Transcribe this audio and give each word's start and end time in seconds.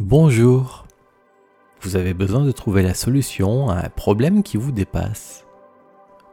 Bonjour. 0.00 0.86
Vous 1.80 1.94
avez 1.94 2.14
besoin 2.14 2.44
de 2.44 2.50
trouver 2.50 2.82
la 2.82 2.94
solution 2.94 3.68
à 3.70 3.76
un 3.76 3.88
problème 3.88 4.42
qui 4.42 4.56
vous 4.56 4.72
dépasse. 4.72 5.46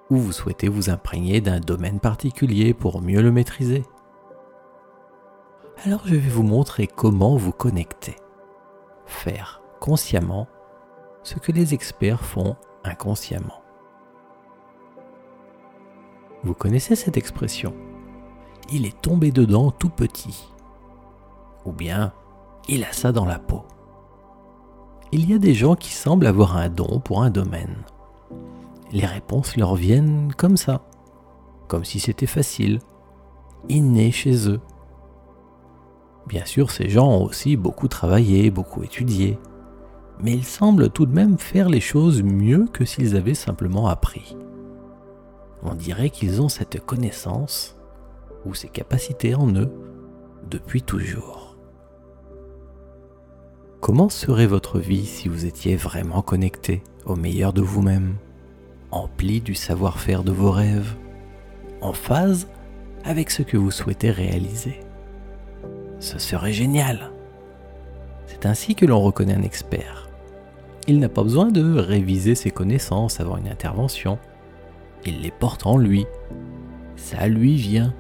Ou 0.09 0.17
vous 0.17 0.31
souhaitez 0.31 0.67
vous 0.67 0.89
imprégner 0.89 1.41
d'un 1.41 1.59
domaine 1.59 1.99
particulier 1.99 2.73
pour 2.73 3.03
mieux 3.03 3.21
le 3.21 3.31
maîtriser. 3.31 3.83
Alors 5.85 6.01
je 6.05 6.15
vais 6.15 6.29
vous 6.29 6.41
montrer 6.41 6.87
comment 6.87 7.37
vous 7.37 7.51
connecter. 7.51 8.15
Faire 9.05 9.61
consciemment 9.79 10.47
ce 11.21 11.35
que 11.35 11.51
les 11.51 11.75
experts 11.75 12.25
font 12.25 12.55
inconsciemment. 12.83 13.61
Vous 16.43 16.55
connaissez 16.55 16.95
cette 16.95 17.15
expression? 17.15 17.75
Il 18.71 18.87
est 18.87 18.99
tombé 19.03 19.29
dedans 19.31 19.69
tout 19.69 19.91
petit. 19.91 20.51
Ou 21.65 21.71
bien 21.71 22.11
il 22.71 22.85
a 22.85 22.93
ça 22.93 23.11
dans 23.11 23.25
la 23.25 23.37
peau. 23.37 23.63
Il 25.11 25.29
y 25.29 25.33
a 25.33 25.39
des 25.39 25.53
gens 25.53 25.75
qui 25.75 25.91
semblent 25.91 26.25
avoir 26.25 26.55
un 26.55 26.69
don 26.69 27.01
pour 27.01 27.21
un 27.21 27.29
domaine. 27.29 27.75
Les 28.93 29.05
réponses 29.05 29.57
leur 29.57 29.75
viennent 29.75 30.31
comme 30.37 30.55
ça, 30.55 30.81
comme 31.67 31.83
si 31.83 31.99
c'était 31.99 32.25
facile, 32.25 32.79
inné 33.67 34.11
chez 34.11 34.49
eux. 34.49 34.61
Bien 36.27 36.45
sûr, 36.45 36.71
ces 36.71 36.87
gens 36.87 37.09
ont 37.09 37.25
aussi 37.25 37.57
beaucoup 37.57 37.89
travaillé, 37.89 38.51
beaucoup 38.51 38.83
étudié, 38.83 39.37
mais 40.21 40.31
ils 40.31 40.45
semblent 40.45 40.89
tout 40.89 41.05
de 41.05 41.13
même 41.13 41.37
faire 41.37 41.67
les 41.67 41.81
choses 41.81 42.23
mieux 42.23 42.67
que 42.71 42.85
s'ils 42.85 43.17
avaient 43.17 43.33
simplement 43.33 43.87
appris. 43.87 44.37
On 45.61 45.75
dirait 45.75 46.09
qu'ils 46.09 46.41
ont 46.41 46.49
cette 46.49 46.85
connaissance 46.85 47.77
ou 48.45 48.53
ces 48.53 48.69
capacités 48.69 49.35
en 49.35 49.53
eux 49.55 49.71
depuis 50.49 50.81
toujours. 50.81 51.40
Comment 53.81 54.09
serait 54.09 54.45
votre 54.45 54.77
vie 54.77 55.07
si 55.07 55.27
vous 55.27 55.47
étiez 55.47 55.75
vraiment 55.75 56.21
connecté 56.21 56.83
au 57.03 57.15
meilleur 57.15 57.51
de 57.51 57.63
vous-même, 57.63 58.13
empli 58.91 59.41
du 59.41 59.55
savoir-faire 59.55 60.23
de 60.23 60.31
vos 60.31 60.51
rêves, 60.51 60.93
en 61.81 61.91
phase 61.91 62.47
avec 63.03 63.31
ce 63.31 63.41
que 63.41 63.57
vous 63.57 63.71
souhaitez 63.71 64.11
réaliser? 64.11 64.81
Ce 65.99 66.19
serait 66.19 66.53
génial. 66.53 67.09
C'est 68.27 68.45
ainsi 68.45 68.75
que 68.75 68.85
l'on 68.85 69.01
reconnaît 69.01 69.33
un 69.33 69.41
expert. 69.41 70.11
Il 70.87 70.99
n'a 70.99 71.09
pas 71.09 71.23
besoin 71.23 71.47
de 71.47 71.79
réviser 71.79 72.35
ses 72.35 72.51
connaissances 72.51 73.19
avant 73.19 73.37
une 73.37 73.47
intervention. 73.47 74.19
Il 75.07 75.21
les 75.21 75.31
porte 75.31 75.65
en 75.65 75.79
lui. 75.79 76.05
Ça 76.97 77.27
lui 77.27 77.55
vient, 77.55 77.95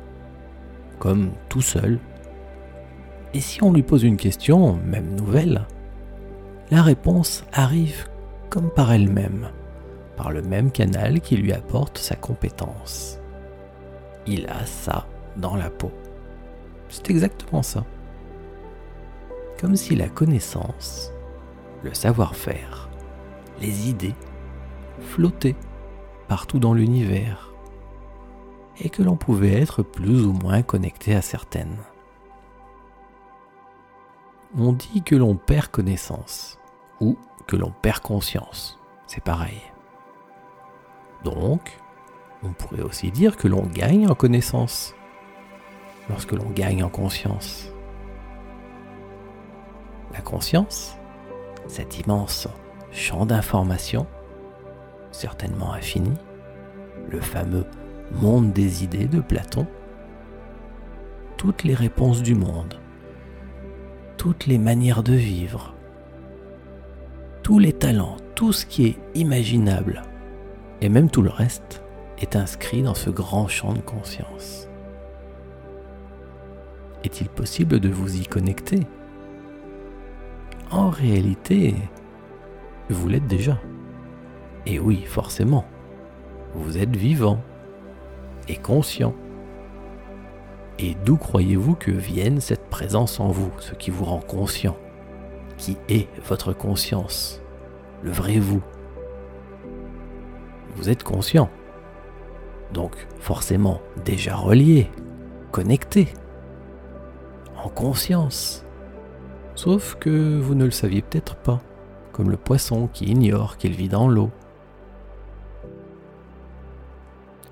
comme 0.99 1.31
tout 1.49 1.63
seul, 1.63 1.97
et 3.33 3.39
si 3.39 3.63
on 3.63 3.71
lui 3.71 3.83
pose 3.83 4.03
une 4.03 4.17
question, 4.17 4.73
même 4.85 5.15
nouvelle, 5.15 5.65
la 6.69 6.81
réponse 6.81 7.45
arrive 7.53 8.07
comme 8.49 8.69
par 8.69 8.91
elle-même, 8.91 9.49
par 10.17 10.31
le 10.31 10.41
même 10.41 10.71
canal 10.71 11.21
qui 11.21 11.37
lui 11.37 11.53
apporte 11.53 11.97
sa 11.97 12.15
compétence. 12.15 13.19
Il 14.27 14.47
a 14.47 14.65
ça 14.65 15.07
dans 15.37 15.55
la 15.55 15.69
peau. 15.69 15.91
C'est 16.89 17.09
exactement 17.09 17.63
ça. 17.63 17.85
Comme 19.59 19.77
si 19.77 19.95
la 19.95 20.09
connaissance, 20.09 21.13
le 21.83 21.93
savoir-faire, 21.93 22.89
les 23.61 23.89
idées 23.89 24.15
flottaient 24.99 25.55
partout 26.27 26.59
dans 26.59 26.73
l'univers 26.73 27.53
et 28.81 28.89
que 28.89 29.03
l'on 29.03 29.15
pouvait 29.15 29.61
être 29.61 29.83
plus 29.83 30.25
ou 30.25 30.33
moins 30.33 30.63
connecté 30.63 31.15
à 31.15 31.21
certaines 31.21 31.77
on 34.57 34.73
dit 34.73 35.01
que 35.01 35.15
l'on 35.15 35.35
perd 35.35 35.67
connaissance 35.67 36.59
ou 36.99 37.17
que 37.47 37.55
l'on 37.55 37.71
perd 37.71 37.99
conscience. 37.99 38.79
C'est 39.07 39.23
pareil. 39.23 39.61
Donc, 41.23 41.77
on 42.43 42.53
pourrait 42.53 42.81
aussi 42.81 43.11
dire 43.11 43.37
que 43.37 43.47
l'on 43.47 43.63
gagne 43.63 44.07
en 44.07 44.15
connaissance 44.15 44.95
lorsque 46.09 46.31
l'on 46.31 46.49
gagne 46.49 46.83
en 46.83 46.89
conscience. 46.89 47.71
La 50.13 50.21
conscience, 50.21 50.97
cet 51.67 51.99
immense 51.99 52.47
champ 52.91 53.25
d'information, 53.25 54.07
certainement 55.11 55.71
infini, 55.71 56.13
le 57.09 57.21
fameux 57.21 57.65
monde 58.21 58.51
des 58.51 58.83
idées 58.83 59.07
de 59.07 59.21
Platon, 59.21 59.65
toutes 61.37 61.63
les 61.63 61.73
réponses 61.73 62.21
du 62.21 62.35
monde 62.35 62.80
toutes 64.21 64.45
les 64.45 64.59
manières 64.59 65.01
de 65.01 65.13
vivre, 65.13 65.73
tous 67.41 67.57
les 67.57 67.73
talents, 67.73 68.17
tout 68.35 68.53
ce 68.53 68.67
qui 68.67 68.85
est 68.85 68.97
imaginable, 69.15 70.03
et 70.79 70.89
même 70.89 71.09
tout 71.09 71.23
le 71.23 71.31
reste, 71.31 71.83
est 72.19 72.35
inscrit 72.35 72.83
dans 72.83 72.93
ce 72.93 73.09
grand 73.09 73.47
champ 73.47 73.73
de 73.73 73.81
conscience. 73.81 74.69
Est-il 77.03 77.29
possible 77.29 77.79
de 77.79 77.89
vous 77.89 78.21
y 78.21 78.27
connecter? 78.27 78.81
En 80.69 80.91
réalité, 80.91 81.73
vous 82.91 83.09
l'êtes 83.09 83.25
déjà. 83.25 83.57
Et 84.67 84.77
oui, 84.77 85.03
forcément, 85.03 85.65
vous 86.53 86.77
êtes 86.77 86.95
vivant 86.95 87.41
et 88.47 88.57
conscient. 88.57 89.15
Et 90.83 90.95
d'où 91.05 91.15
croyez-vous 91.15 91.75
que 91.75 91.91
vienne 91.91 92.41
cette 92.41 92.67
présence 92.71 93.19
en 93.19 93.27
vous, 93.27 93.51
ce 93.59 93.75
qui 93.75 93.91
vous 93.91 94.03
rend 94.03 94.19
conscient? 94.19 94.75
Qui 95.57 95.77
est 95.87 96.07
votre 96.27 96.53
conscience? 96.53 97.39
Le 98.01 98.09
vrai 98.09 98.39
vous 98.39 98.63
Vous 100.75 100.89
êtes 100.89 101.03
conscient. 101.03 101.51
Donc 102.73 102.95
forcément 103.19 103.79
déjà 104.05 104.35
relié, 104.35 104.89
connecté, 105.51 106.07
en 107.63 107.69
conscience. 107.69 108.65
Sauf 109.53 109.95
que 109.99 110.39
vous 110.39 110.55
ne 110.55 110.65
le 110.65 110.71
saviez 110.71 111.03
peut-être 111.03 111.35
pas, 111.35 111.61
comme 112.11 112.31
le 112.31 112.37
poisson 112.37 112.87
qui 112.87 113.05
ignore 113.05 113.57
qu'il 113.57 113.73
vit 113.73 113.89
dans 113.89 114.07
l'eau. 114.07 114.31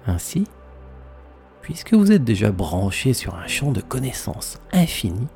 Ainsi, 0.08 0.48
puisque 1.70 1.94
vous 1.94 2.12
êtes 2.12 2.24
déjà 2.24 2.52
branché 2.52 3.14
sur 3.14 3.36
un 3.36 3.46
champ 3.46 3.72
de 3.72 3.80
connaissances 3.80 4.60
infini, 4.74 5.28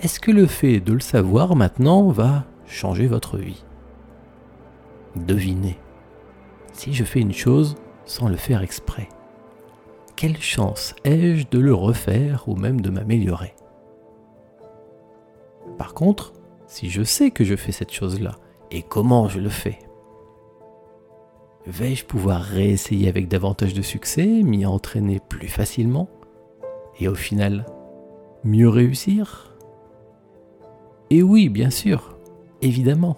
est-ce 0.00 0.18
que 0.18 0.32
le 0.32 0.46
fait 0.46 0.80
de 0.80 0.92
le 0.92 0.98
savoir 0.98 1.54
maintenant 1.54 2.08
va 2.08 2.44
changer 2.66 3.06
votre 3.06 3.38
vie? 3.38 3.64
Devinez, 5.14 5.78
si 6.72 6.92
je 6.92 7.04
fais 7.04 7.20
une 7.20 7.32
chose 7.32 7.76
sans 8.04 8.28
le 8.28 8.34
faire 8.34 8.62
exprès, 8.62 9.08
quelle 10.16 10.38
chance 10.38 10.96
ai-je 11.04 11.46
de 11.48 11.60
le 11.60 11.72
refaire 11.72 12.48
ou 12.48 12.56
même 12.56 12.80
de 12.80 12.90
m'améliorer? 12.90 13.54
Par 15.78 15.94
contre, 15.94 16.32
si 16.66 16.90
je 16.90 17.04
sais 17.04 17.30
que 17.30 17.44
je 17.44 17.54
fais 17.54 17.70
cette 17.70 17.92
chose-là 17.92 18.32
et 18.72 18.82
comment 18.82 19.28
je 19.28 19.38
le 19.38 19.50
fais, 19.50 19.78
Vais-je 21.66 22.04
pouvoir 22.04 22.42
réessayer 22.42 23.08
avec 23.08 23.26
davantage 23.26 23.72
de 23.72 23.80
succès, 23.80 24.26
m'y 24.26 24.66
entraîner 24.66 25.18
plus 25.18 25.48
facilement 25.48 26.10
et 27.00 27.08
au 27.08 27.14
final 27.14 27.64
mieux 28.44 28.68
réussir? 28.68 29.56
Et 31.08 31.22
oui, 31.22 31.48
bien 31.48 31.70
sûr, 31.70 32.18
évidemment. 32.60 33.16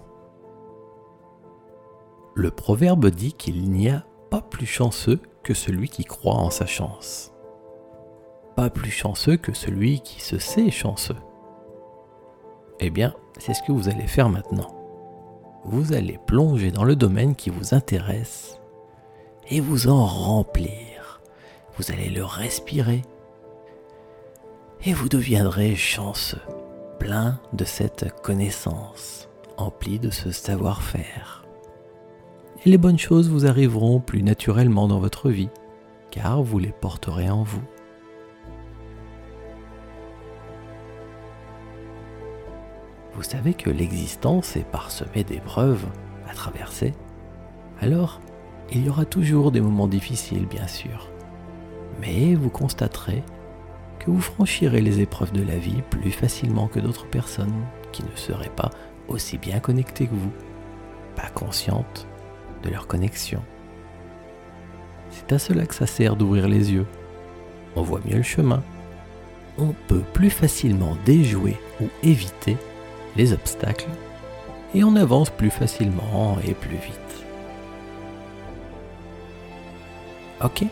Le 2.35 2.49
proverbe 2.49 3.09
dit 3.09 3.33
qu'il 3.33 3.69
n'y 3.69 3.89
a 3.89 4.05
pas 4.29 4.41
plus 4.41 4.65
chanceux 4.65 5.19
que 5.43 5.53
celui 5.53 5.89
qui 5.89 6.05
croit 6.05 6.35
en 6.35 6.49
sa 6.49 6.65
chance. 6.65 7.33
Pas 8.55 8.69
plus 8.69 8.91
chanceux 8.91 9.35
que 9.35 9.53
celui 9.53 9.99
qui 9.99 10.21
se 10.21 10.37
sait 10.37 10.71
chanceux. 10.71 11.17
Eh 12.79 12.91
bien, 12.91 13.13
c'est 13.39 13.53
ce 13.53 13.63
que 13.63 13.73
vous 13.73 13.89
allez 13.89 14.07
faire 14.07 14.29
maintenant 14.29 14.76
vous 15.67 15.91
allez 15.91 16.17
plonger 16.25 16.71
dans 16.71 16.85
le 16.85 16.95
domaine 16.95 17.35
qui 17.35 17.49
vous 17.49 17.73
intéresse 17.73 18.57
et 19.49 19.59
vous 19.59 19.89
en 19.89 20.05
remplir. 20.05 21.21
Vous 21.77 21.91
allez 21.91 22.09
le 22.09 22.23
respirer 22.23 23.03
et 24.85 24.93
vous 24.93 25.09
deviendrez 25.09 25.75
chanceux, 25.75 26.41
plein 26.99 27.39
de 27.51 27.65
cette 27.65 28.21
connaissance, 28.21 29.27
empli 29.57 29.99
de 29.99 30.09
ce 30.09 30.31
savoir-faire. 30.31 31.45
Et 32.65 32.69
les 32.69 32.77
bonnes 32.77 32.99
choses 32.99 33.29
vous 33.29 33.45
arriveront 33.45 33.99
plus 33.99 34.23
naturellement 34.23 34.87
dans 34.87 34.99
votre 34.99 35.29
vie, 35.29 35.49
car 36.11 36.41
vous 36.43 36.59
les 36.59 36.71
porterez 36.71 37.29
en 37.29 37.43
vous. 37.43 37.61
Vous 43.17 43.23
savez 43.23 43.55
que 43.55 43.71
l'existence 43.71 44.55
est 44.55 44.69
parsemée 44.71 45.23
d'épreuves 45.23 45.87
à 46.29 46.35
traverser, 46.35 46.93
alors 47.81 48.21
il 48.71 48.85
y 48.85 48.89
aura 48.89 49.05
toujours 49.05 49.51
des 49.51 49.59
moments 49.59 49.87
difficiles, 49.87 50.45
bien 50.45 50.67
sûr. 50.67 51.09
Mais 51.99 52.35
vous 52.35 52.51
constaterez 52.51 53.23
que 53.97 54.11
vous 54.11 54.21
franchirez 54.21 54.81
les 54.81 55.01
épreuves 55.01 55.31
de 55.31 55.41
la 55.41 55.57
vie 55.57 55.81
plus 55.89 56.11
facilement 56.11 56.67
que 56.67 56.79
d'autres 56.79 57.07
personnes 57.07 57.65
qui 57.91 58.03
ne 58.03 58.15
seraient 58.15 58.51
pas 58.55 58.69
aussi 59.07 59.39
bien 59.39 59.59
connectés 59.59 60.05
que 60.05 60.13
vous, 60.13 60.31
pas 61.15 61.29
conscientes 61.29 62.05
de 62.61 62.69
leur 62.69 62.85
connexion. 62.85 63.41
C'est 65.09 65.31
à 65.31 65.39
cela 65.39 65.65
que 65.65 65.73
ça 65.73 65.87
sert 65.87 66.17
d'ouvrir 66.17 66.47
les 66.47 66.71
yeux. 66.71 66.85
On 67.75 67.81
voit 67.81 68.01
mieux 68.05 68.17
le 68.17 68.23
chemin. 68.23 68.61
On 69.57 69.73
peut 69.87 70.03
plus 70.13 70.29
facilement 70.29 70.95
déjouer 71.03 71.57
ou 71.81 71.85
éviter 72.03 72.57
les 73.17 73.33
obstacles 73.33 73.89
et 74.73 74.83
on 74.83 74.95
avance 74.95 75.29
plus 75.29 75.49
facilement 75.49 76.37
et 76.45 76.53
plus 76.53 76.77
vite. 76.77 77.25
Ok 80.43 80.65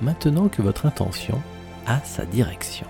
Maintenant 0.00 0.48
que 0.48 0.62
votre 0.62 0.86
intention 0.86 1.40
a 1.86 2.00
sa 2.00 2.24
direction, 2.24 2.86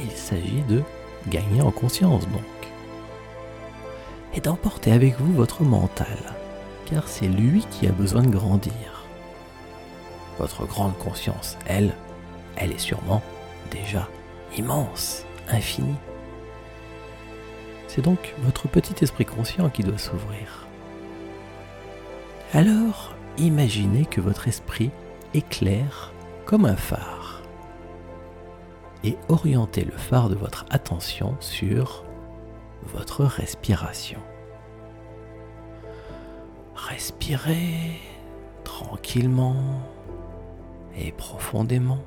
il 0.00 0.10
s'agit 0.10 0.62
de 0.68 0.82
gagner 1.28 1.60
en 1.62 1.70
conscience 1.70 2.28
donc. 2.28 2.42
Et 4.34 4.40
d'emporter 4.40 4.92
avec 4.92 5.18
vous 5.18 5.32
votre 5.32 5.62
mental, 5.62 6.34
car 6.86 7.08
c'est 7.08 7.26
lui 7.26 7.66
qui 7.70 7.86
a 7.86 7.92
besoin 7.92 8.22
de 8.22 8.30
grandir. 8.30 9.06
Votre 10.38 10.66
grande 10.66 10.96
conscience, 10.98 11.56
elle, 11.66 11.94
elle 12.56 12.70
est 12.70 12.78
sûrement 12.78 13.22
déjà 13.70 14.08
immense, 14.56 15.24
infinie. 15.48 15.96
C'est 17.88 18.02
donc 18.02 18.34
votre 18.42 18.68
petit 18.68 19.02
esprit 19.02 19.24
conscient 19.24 19.70
qui 19.70 19.82
doit 19.82 19.98
s'ouvrir. 19.98 20.68
Alors, 22.52 23.14
imaginez 23.38 24.04
que 24.04 24.20
votre 24.20 24.46
esprit 24.46 24.90
éclaire 25.34 26.12
comme 26.46 26.64
un 26.64 26.76
phare 26.76 27.42
et 29.04 29.16
orientez 29.28 29.84
le 29.84 29.96
phare 29.96 30.28
de 30.28 30.34
votre 30.34 30.64
attention 30.70 31.36
sur 31.40 32.04
votre 32.84 33.24
respiration. 33.24 34.20
Respirez 36.74 38.00
tranquillement 38.64 39.82
et 40.96 41.12
profondément. 41.12 41.98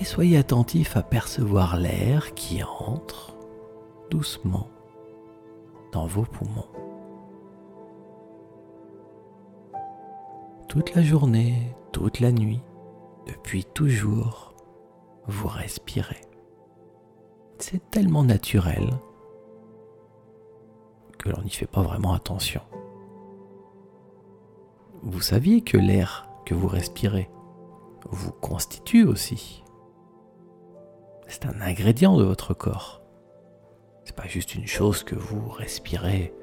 Et 0.00 0.04
soyez 0.04 0.38
attentif 0.38 0.96
à 0.96 1.02
percevoir 1.02 1.76
l'air 1.76 2.34
qui 2.34 2.62
entre 2.62 3.36
doucement 4.10 4.68
dans 5.92 6.06
vos 6.06 6.24
poumons. 6.24 6.66
toute 10.70 10.94
la 10.94 11.02
journée, 11.02 11.74
toute 11.90 12.20
la 12.20 12.30
nuit, 12.30 12.60
depuis 13.26 13.64
toujours, 13.64 14.54
vous 15.26 15.48
respirez. 15.48 16.20
C'est 17.58 17.90
tellement 17.90 18.22
naturel 18.22 18.88
que 21.18 21.28
l'on 21.28 21.42
n'y 21.42 21.50
fait 21.50 21.66
pas 21.66 21.82
vraiment 21.82 22.12
attention. 22.12 22.60
Vous 25.02 25.20
saviez 25.20 25.62
que 25.62 25.76
l'air 25.76 26.28
que 26.46 26.54
vous 26.54 26.68
respirez 26.68 27.28
vous 28.08 28.30
constitue 28.30 29.04
aussi. 29.04 29.64
C'est 31.30 31.46
un 31.46 31.60
ingrédient 31.60 32.16
de 32.16 32.24
votre 32.24 32.54
corps. 32.54 33.00
C'est 34.02 34.16
pas 34.16 34.26
juste 34.26 34.56
une 34.56 34.66
chose 34.66 35.04
que 35.04 35.14
vous 35.14 35.48
respirez 35.48 36.34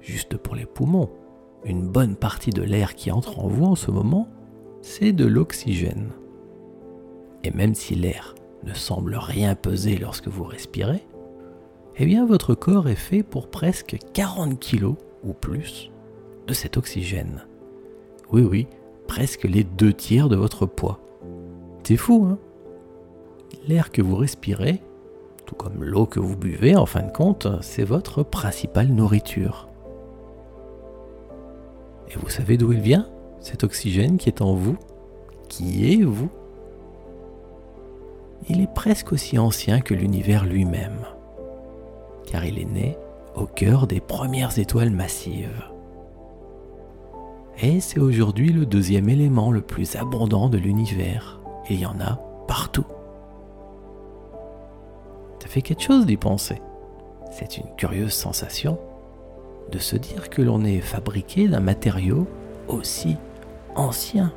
juste 0.00 0.36
pour 0.36 0.56
les 0.56 0.66
poumons 0.66 1.08
une 1.64 1.86
bonne 1.86 2.16
partie 2.16 2.50
de 2.50 2.62
l'air 2.62 2.96
qui 2.96 3.12
entre 3.12 3.38
en 3.38 3.46
vous 3.46 3.64
en 3.64 3.76
ce 3.76 3.92
moment, 3.92 4.28
c'est 4.82 5.12
de 5.12 5.24
l'oxygène. 5.24 6.10
Et 7.44 7.52
même 7.52 7.76
si 7.76 7.94
l'air 7.94 8.34
ne 8.64 8.74
semble 8.74 9.14
rien 9.14 9.54
peser 9.54 9.96
lorsque 9.96 10.26
vous 10.26 10.44
respirez, 10.44 11.06
eh 11.96 12.04
bien 12.04 12.26
votre 12.26 12.56
corps 12.56 12.88
est 12.88 12.96
fait 12.96 13.22
pour 13.22 13.48
presque 13.48 13.98
40 14.14 14.58
kg 14.58 14.94
ou 15.22 15.32
plus 15.32 15.92
de 16.48 16.54
cet 16.54 16.76
oxygène. 16.76 17.46
Oui, 18.32 18.42
oui, 18.42 18.66
presque 19.06 19.44
les 19.44 19.62
deux 19.62 19.92
tiers 19.92 20.28
de 20.28 20.36
votre 20.36 20.66
poids. 20.66 21.00
C'est 21.84 21.96
fou, 21.96 22.26
hein? 22.28 22.38
L'air 23.66 23.90
que 23.90 24.02
vous 24.02 24.16
respirez, 24.16 24.80
tout 25.46 25.54
comme 25.54 25.82
l'eau 25.82 26.06
que 26.06 26.20
vous 26.20 26.36
buvez 26.36 26.76
en 26.76 26.86
fin 26.86 27.02
de 27.02 27.12
compte, 27.12 27.46
c'est 27.62 27.84
votre 27.84 28.22
principale 28.22 28.88
nourriture. 28.88 29.68
Et 32.10 32.16
vous 32.16 32.28
savez 32.28 32.56
d'où 32.56 32.72
il 32.72 32.80
vient 32.80 33.08
Cet 33.40 33.64
oxygène 33.64 34.18
qui 34.18 34.28
est 34.28 34.42
en 34.42 34.54
vous? 34.54 34.76
Qui 35.48 35.92
est 35.92 36.02
vous? 36.02 36.30
Il 38.48 38.60
est 38.60 38.72
presque 38.74 39.12
aussi 39.12 39.38
ancien 39.38 39.80
que 39.80 39.94
l'univers 39.94 40.44
lui-même, 40.44 41.00
car 42.26 42.44
il 42.44 42.58
est 42.58 42.64
né 42.64 42.96
au 43.34 43.46
cœur 43.46 43.86
des 43.86 44.00
premières 44.00 44.58
étoiles 44.58 44.90
massives. 44.90 45.64
Et 47.60 47.80
c'est 47.80 48.00
aujourd'hui 48.00 48.52
le 48.52 48.66
deuxième 48.66 49.08
élément 49.08 49.50
le 49.50 49.60
plus 49.60 49.96
abondant 49.96 50.48
de 50.48 50.58
l'univers. 50.58 51.40
Il 51.68 51.80
y 51.80 51.86
en 51.86 52.00
a 52.00 52.20
partout. 52.46 52.86
Fait 55.48 55.62
quelque 55.62 55.82
chose 55.82 56.04
d'y 56.04 56.18
penser. 56.18 56.60
C'est 57.30 57.56
une 57.56 57.74
curieuse 57.76 58.12
sensation 58.12 58.78
de 59.72 59.78
se 59.78 59.96
dire 59.96 60.28
que 60.28 60.42
l'on 60.42 60.62
est 60.62 60.80
fabriqué 60.80 61.48
d'un 61.48 61.60
matériau 61.60 62.26
aussi 62.68 63.16
ancien. 63.74 64.30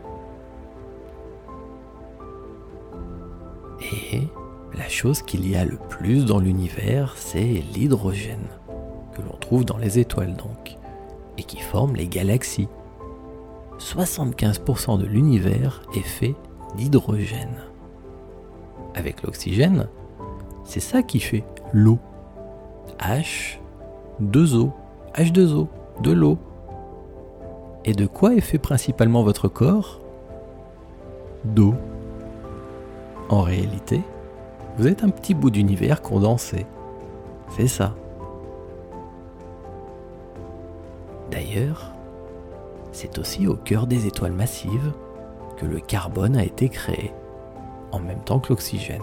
Et 4.13 4.21
la 4.73 4.87
chose 4.87 5.21
qu'il 5.21 5.49
y 5.49 5.57
a 5.57 5.65
le 5.65 5.77
plus 5.89 6.23
dans 6.23 6.39
l'univers, 6.39 7.15
c'est 7.17 7.61
l'hydrogène, 7.73 8.47
que 9.13 9.21
l'on 9.21 9.35
trouve 9.35 9.65
dans 9.65 9.77
les 9.77 9.99
étoiles 9.99 10.37
donc, 10.37 10.77
et 11.37 11.43
qui 11.43 11.59
forme 11.59 11.97
les 11.97 12.07
galaxies. 12.07 12.69
75% 13.79 14.97
de 14.97 15.05
l'univers 15.05 15.81
est 15.93 16.07
fait 16.07 16.35
d'hydrogène. 16.77 17.65
Avec 18.95 19.23
l'oxygène, 19.23 19.89
c'est 20.63 20.79
ça 20.79 21.03
qui 21.03 21.19
fait 21.19 21.43
l'eau. 21.73 21.99
H, 22.99 23.57
2O. 24.21 24.71
H2O, 25.15 25.67
de 26.01 26.11
l'eau. 26.11 26.37
Et 27.83 27.93
de 27.93 28.05
quoi 28.05 28.35
est 28.35 28.41
fait 28.41 28.59
principalement 28.59 29.23
votre 29.23 29.47
corps? 29.47 29.99
D'eau. 31.43 31.73
En 33.29 33.41
réalité, 33.41 34.01
vous 34.77 34.87
êtes 34.87 35.03
un 35.03 35.09
petit 35.09 35.33
bout 35.33 35.49
d'univers 35.49 36.01
condensé. 36.01 36.65
C'est 37.49 37.67
ça. 37.67 37.95
D'ailleurs, 41.31 41.91
c'est 42.91 43.17
aussi 43.17 43.47
au 43.47 43.55
cœur 43.55 43.87
des 43.87 44.05
étoiles 44.05 44.33
massives 44.33 44.93
que 45.57 45.65
le 45.65 45.79
carbone 45.79 46.35
a 46.35 46.43
été 46.43 46.69
créé, 46.69 47.13
en 47.91 47.99
même 47.99 48.21
temps 48.23 48.39
que 48.39 48.49
l'oxygène. 48.49 49.01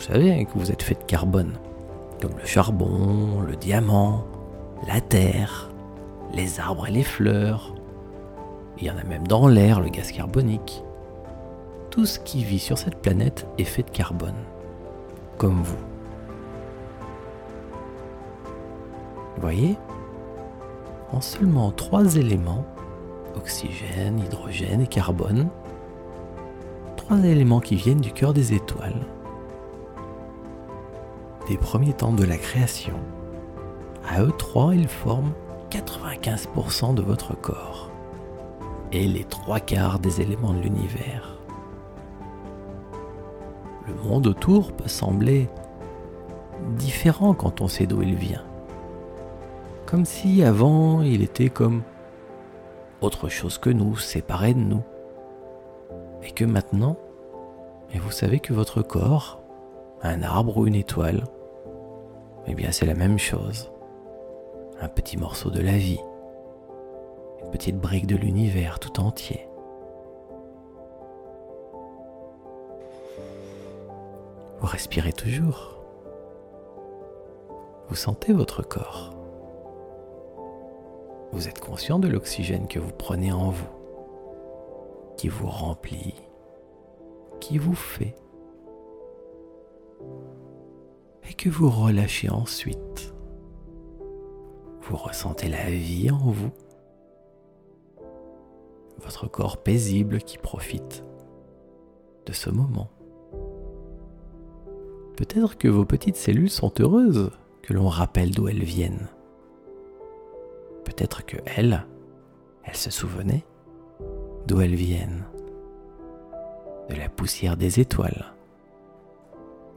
Vous 0.00 0.06
savez 0.06 0.46
que 0.46 0.58
vous 0.58 0.72
êtes 0.72 0.82
fait 0.82 0.94
de 0.94 1.04
carbone 1.04 1.58
comme 2.22 2.32
le 2.38 2.46
charbon, 2.46 3.42
le 3.46 3.54
diamant, 3.54 4.24
la 4.88 5.02
terre, 5.02 5.70
les 6.32 6.58
arbres 6.58 6.86
et 6.86 6.90
les 6.90 7.02
fleurs. 7.02 7.74
Il 8.78 8.84
y 8.84 8.90
en 8.90 8.96
a 8.96 9.04
même 9.04 9.28
dans 9.28 9.46
l'air, 9.46 9.78
le 9.78 9.90
gaz 9.90 10.10
carbonique. 10.10 10.82
Tout 11.90 12.06
ce 12.06 12.18
qui 12.18 12.44
vit 12.44 12.58
sur 12.58 12.78
cette 12.78 12.96
planète 12.96 13.46
est 13.58 13.64
fait 13.64 13.82
de 13.82 13.90
carbone, 13.90 14.42
comme 15.36 15.62
vous. 15.62 15.76
Voyez? 19.38 19.76
En 21.12 21.20
seulement 21.20 21.72
trois 21.72 22.16
éléments, 22.16 22.64
oxygène, 23.36 24.18
hydrogène 24.18 24.80
et 24.80 24.86
carbone, 24.86 25.50
trois 26.96 27.18
éléments 27.18 27.60
qui 27.60 27.76
viennent 27.76 28.00
du 28.00 28.12
cœur 28.12 28.32
des 28.32 28.54
étoiles, 28.54 29.06
des 31.48 31.56
premiers 31.56 31.92
temps 31.92 32.12
de 32.12 32.24
la 32.24 32.36
création, 32.36 32.94
à 34.08 34.22
eux 34.22 34.32
trois, 34.36 34.74
ils 34.74 34.88
forment 34.88 35.32
95% 35.70 36.94
de 36.94 37.02
votre 37.02 37.36
corps 37.36 37.90
et 38.92 39.06
les 39.06 39.24
trois 39.24 39.60
quarts 39.60 39.98
des 39.98 40.20
éléments 40.20 40.52
de 40.52 40.60
l'univers. 40.60 41.38
Le 43.86 43.94
monde 44.08 44.26
autour 44.26 44.72
peut 44.72 44.88
sembler 44.88 45.48
différent 46.76 47.34
quand 47.34 47.60
on 47.60 47.68
sait 47.68 47.86
d'où 47.86 48.02
il 48.02 48.14
vient. 48.14 48.44
Comme 49.86 50.04
si 50.04 50.42
avant 50.42 51.02
il 51.02 51.22
était 51.22 51.48
comme 51.48 51.82
autre 53.00 53.28
chose 53.28 53.58
que 53.58 53.70
nous, 53.70 53.96
séparé 53.96 54.54
de 54.54 54.60
nous. 54.60 54.82
Et 56.22 56.32
que 56.32 56.44
maintenant, 56.44 56.96
et 57.92 57.98
vous 57.98 58.10
savez 58.10 58.40
que 58.40 58.52
votre 58.52 58.82
corps, 58.82 59.39
un 60.02 60.22
arbre 60.22 60.56
ou 60.56 60.66
une 60.66 60.74
étoile, 60.74 61.24
eh 62.46 62.54
bien, 62.54 62.72
c'est 62.72 62.86
la 62.86 62.94
même 62.94 63.18
chose. 63.18 63.70
Un 64.80 64.88
petit 64.88 65.16
morceau 65.16 65.50
de 65.50 65.60
la 65.60 65.76
vie. 65.76 66.00
Une 67.42 67.50
petite 67.50 67.78
brique 67.78 68.06
de 68.06 68.16
l'univers 68.16 68.78
tout 68.78 69.00
entier. 69.00 69.46
Vous 74.60 74.66
respirez 74.66 75.12
toujours. 75.12 75.76
Vous 77.88 77.94
sentez 77.94 78.32
votre 78.32 78.62
corps. 78.62 79.14
Vous 81.32 81.46
êtes 81.46 81.60
conscient 81.60 81.98
de 81.98 82.08
l'oxygène 82.08 82.66
que 82.66 82.78
vous 82.78 82.92
prenez 82.92 83.32
en 83.32 83.50
vous, 83.50 83.68
qui 85.16 85.28
vous 85.28 85.46
remplit, 85.46 86.14
qui 87.40 87.58
vous 87.58 87.74
fait, 87.74 88.14
et 91.28 91.34
que 91.34 91.48
vous 91.48 91.70
relâchez 91.70 92.30
ensuite. 92.30 93.14
Vous 94.82 94.96
ressentez 94.96 95.48
la 95.48 95.70
vie 95.70 96.10
en 96.10 96.30
vous, 96.30 96.50
votre 98.98 99.28
corps 99.28 99.62
paisible 99.62 100.18
qui 100.18 100.38
profite 100.38 101.04
de 102.26 102.32
ce 102.32 102.50
moment. 102.50 102.90
Peut-être 105.16 105.58
que 105.58 105.68
vos 105.68 105.84
petites 105.84 106.16
cellules 106.16 106.50
sont 106.50 106.72
heureuses 106.80 107.30
que 107.62 107.72
l'on 107.72 107.88
rappelle 107.88 108.30
d'où 108.30 108.48
elles 108.48 108.64
viennent. 108.64 109.08
Peut-être 110.84 111.24
que 111.24 111.36
elles, 111.44 111.86
elles 112.64 112.76
se 112.76 112.90
souvenaient 112.90 113.44
d'où 114.46 114.60
elles 114.60 114.74
viennent. 114.74 115.24
De 116.88 116.94
la 116.96 117.08
poussière 117.08 117.56
des 117.56 117.80
étoiles. 117.80 118.32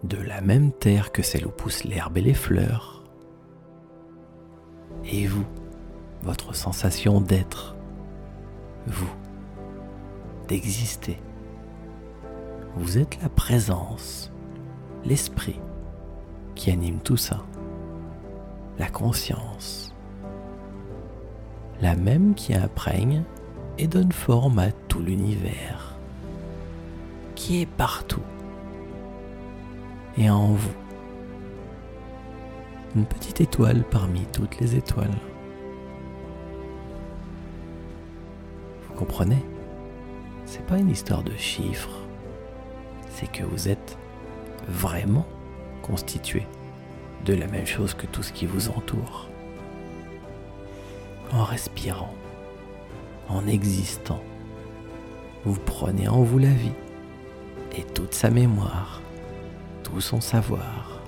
De 0.03 0.17
la 0.17 0.41
même 0.41 0.71
terre 0.71 1.11
que 1.11 1.21
celle 1.21 1.47
où 1.47 1.49
poussent 1.49 1.85
l'herbe 1.85 2.17
et 2.17 2.21
les 2.21 2.33
fleurs. 2.33 3.03
Et 5.05 5.25
vous, 5.27 5.45
votre 6.23 6.53
sensation 6.55 7.21
d'être, 7.21 7.75
vous, 8.87 9.13
d'exister. 10.47 11.17
Vous 12.75 12.97
êtes 12.97 13.21
la 13.21 13.29
présence, 13.29 14.31
l'esprit 15.05 15.59
qui 16.55 16.71
anime 16.71 16.99
tout 16.99 17.17
ça, 17.17 17.41
la 18.79 18.89
conscience, 18.89 19.93
la 21.81 21.95
même 21.95 22.35
qui 22.35 22.53
imprègne 22.53 23.23
et 23.77 23.87
donne 23.87 24.11
forme 24.11 24.59
à 24.59 24.71
tout 24.71 25.01
l'univers, 25.01 25.95
qui 27.35 27.61
est 27.61 27.69
partout 27.69 28.21
et 30.17 30.29
en 30.29 30.53
vous. 30.53 30.73
Une 32.95 33.05
petite 33.05 33.41
étoile 33.41 33.83
parmi 33.89 34.21
toutes 34.31 34.59
les 34.59 34.75
étoiles. 34.75 35.17
Vous 38.87 38.93
comprenez? 38.95 39.43
C'est 40.45 40.65
pas 40.65 40.77
une 40.77 40.89
histoire 40.89 41.23
de 41.23 41.35
chiffres, 41.35 41.97
c'est 43.09 43.31
que 43.31 43.43
vous 43.43 43.69
êtes 43.69 43.97
vraiment 44.67 45.25
constitué 45.81 46.45
de 47.25 47.33
la 47.33 47.47
même 47.47 47.65
chose 47.65 47.93
que 47.93 48.05
tout 48.05 48.21
ce 48.21 48.33
qui 48.33 48.45
vous 48.45 48.69
entoure. 48.69 49.29
En 51.31 51.43
respirant, 51.43 52.13
en 53.29 53.47
existant, 53.47 54.21
vous 55.45 55.59
prenez 55.59 56.07
en 56.07 56.21
vous 56.21 56.37
la 56.37 56.49
vie 56.49 56.71
et 57.75 57.83
toute 57.83 58.13
sa 58.13 58.29
mémoire, 58.29 59.01
tout 59.93 60.01
son 60.01 60.21
savoir, 60.21 61.03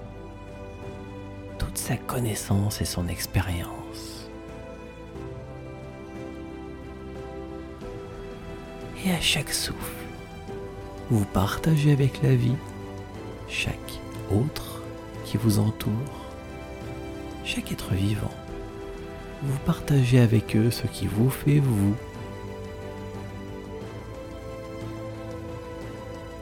toute 1.58 1.76
sa 1.76 1.98
connaissance 1.98 2.82
et 2.82 2.86
son 2.86 3.08
expérience. 3.08 4.30
Et 9.04 9.12
à 9.12 9.20
chaque 9.20 9.52
souffle, 9.52 9.80
vous 11.10 11.26
partagez 11.26 11.94
avec 11.94 12.22
la 12.22 12.36
vie 12.36 12.58
chaque 13.48 14.00
autre 14.32 14.84
qui 15.24 15.38
vous 15.38 15.58
entoure, 15.58 15.92
chaque 17.44 17.72
être 17.72 17.92
vivant. 17.92 18.36
Vous 19.42 19.58
partagez 19.66 20.20
avec 20.20 20.56
eux 20.56 20.70
ce 20.70 20.86
qui 20.86 21.08
vous 21.08 21.32
fait 21.32 21.58
vous. 21.58 21.96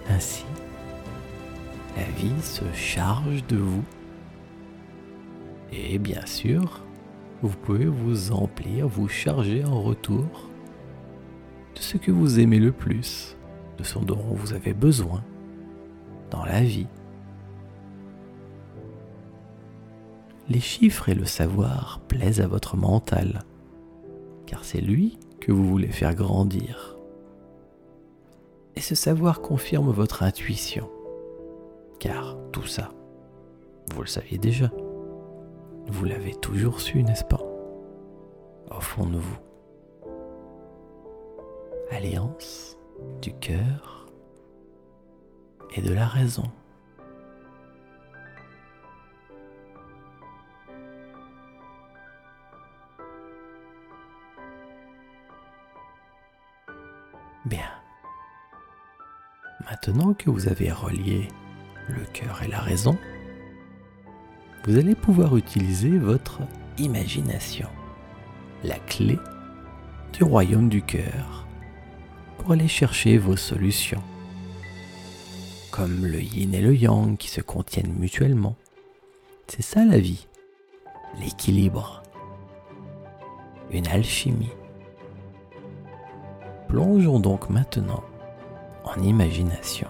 Ainsi, 0.10 0.44
la 1.96 2.04
vie 2.04 2.42
se 2.42 2.64
charge 2.74 3.46
de 3.48 3.58
vous. 3.58 3.84
Et 5.72 5.98
bien 5.98 6.26
sûr, 6.26 6.84
vous 7.42 7.56
pouvez 7.58 7.86
vous 7.86 8.32
emplir, 8.32 8.88
vous 8.88 9.08
charger 9.08 9.66
en 9.66 9.82
retour 9.82 10.50
de 11.76 11.82
ce 11.82 11.98
que 11.98 12.12
vous 12.12 12.40
aimez 12.40 12.60
le 12.60 12.72
plus, 12.72 13.38
de 13.78 13.84
ce 13.84 14.00
dont 14.00 14.34
vous 14.34 14.54
avez 14.54 14.74
besoin 14.74 15.24
dans 16.30 16.46
la 16.46 16.62
vie. 16.62 16.88
Les 20.50 20.60
chiffres 20.60 21.10
et 21.10 21.16
le 21.16 21.26
savoir 21.26 22.02
plaisent 22.08 22.42
à 22.42 22.48
votre 22.48 22.76
mental, 22.76 23.44
car 24.46 24.64
c'est 24.64 24.82
lui 24.82 25.18
que 25.40 25.52
vous 25.52 25.68
voulez 25.68 25.88
faire 25.88 26.16
grandir. 26.16 26.98
Et 28.76 28.82
ce 28.82 28.96
savoir 28.96 29.42
confirme 29.42 29.92
votre 29.92 30.24
intuition, 30.24 30.90
car 32.04 32.36
tout 32.52 32.66
ça, 32.66 32.92
vous 33.94 34.02
le 34.02 34.08
saviez 34.08 34.38
déjà. 34.38 34.70
Vous 35.88 36.04
l'avez 36.04 36.36
toujours 36.36 36.82
su, 36.82 37.02
n'est-ce 37.02 37.24
pas? 37.24 37.40
Au 38.70 38.82
fond 38.82 39.06
de 39.06 39.18
vous. 39.18 39.38
Alliance 41.92 42.78
du 43.22 43.34
cœur 43.36 44.08
et 45.78 45.82
de 45.82 45.94
la 45.94 46.06
raison. 46.06 46.44
Bien. 57.46 57.60
Maintenant 59.62 60.14
que 60.14 60.30
vous 60.30 60.50
avez 60.50 60.70
relié 60.70 61.30
le 61.88 62.06
cœur 62.14 62.42
et 62.44 62.48
la 62.48 62.60
raison, 62.60 62.98
vous 64.66 64.78
allez 64.78 64.96
pouvoir 64.96 65.36
utiliser 65.36 65.98
votre 65.98 66.42
imagination, 66.78 67.68
la 68.64 68.80
clé 68.80 69.20
du 70.14 70.24
royaume 70.24 70.70
du 70.70 70.82
cœur, 70.82 71.46
pour 72.38 72.52
aller 72.52 72.68
chercher 72.68 73.18
vos 73.18 73.36
solutions 73.36 74.04
comme 75.74 76.06
le 76.06 76.22
yin 76.22 76.54
et 76.54 76.62
le 76.62 76.76
yang 76.76 77.18
qui 77.18 77.30
se 77.30 77.42
contiennent 77.42 77.96
mutuellement. 77.98 78.56
C'est 79.48 79.64
ça 79.64 79.84
la 79.84 79.98
vie, 79.98 80.28
l'équilibre, 81.20 82.04
une 83.72 83.88
alchimie. 83.88 84.54
Plongeons 86.68 87.20
donc 87.20 87.50
maintenant 87.50 88.04
en 88.84 89.02
imagination. 89.02 89.88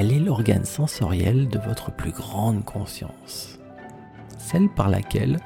Elle 0.00 0.12
est 0.12 0.20
l'organe 0.20 0.64
sensoriel 0.64 1.48
de 1.48 1.58
votre 1.58 1.90
plus 1.90 2.12
grande 2.12 2.64
conscience, 2.64 3.58
celle 4.38 4.68
par 4.68 4.88
laquelle 4.88 5.40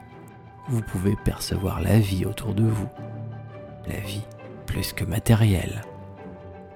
vous 0.68 0.82
pouvez 0.82 1.16
percevoir 1.25 1.80
la 1.80 1.99
vie 1.99 2.26
autour 2.26 2.52
de 2.52 2.64
vous, 2.64 2.88
la 3.87 3.99
vie 4.00 4.26
plus 4.66 4.92
que 4.92 5.04
matérielle, 5.04 5.80